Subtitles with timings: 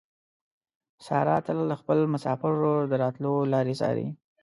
[1.05, 4.07] ساره تل د خپل مسافر ورور د راتلو لارې څاري.